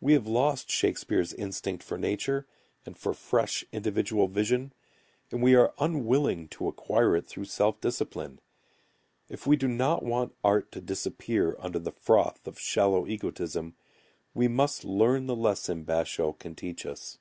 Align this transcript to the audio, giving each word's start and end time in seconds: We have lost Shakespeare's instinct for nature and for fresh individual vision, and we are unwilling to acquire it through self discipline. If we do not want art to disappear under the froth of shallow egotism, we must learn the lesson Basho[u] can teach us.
We 0.00 0.14
have 0.14 0.26
lost 0.26 0.68
Shakespeare's 0.68 1.32
instinct 1.32 1.84
for 1.84 1.96
nature 1.96 2.48
and 2.84 2.98
for 2.98 3.14
fresh 3.14 3.64
individual 3.70 4.26
vision, 4.26 4.72
and 5.30 5.44
we 5.44 5.54
are 5.54 5.72
unwilling 5.78 6.48
to 6.48 6.66
acquire 6.66 7.14
it 7.14 7.24
through 7.28 7.44
self 7.44 7.80
discipline. 7.80 8.40
If 9.28 9.46
we 9.46 9.56
do 9.56 9.68
not 9.68 10.02
want 10.02 10.34
art 10.42 10.72
to 10.72 10.80
disappear 10.80 11.54
under 11.60 11.78
the 11.78 11.92
froth 11.92 12.48
of 12.48 12.58
shallow 12.58 13.06
egotism, 13.06 13.76
we 14.34 14.48
must 14.48 14.84
learn 14.84 15.26
the 15.26 15.36
lesson 15.36 15.84
Basho[u] 15.84 16.36
can 16.36 16.56
teach 16.56 16.84
us. 16.84 17.20